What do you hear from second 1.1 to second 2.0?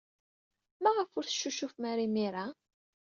ur teccucufem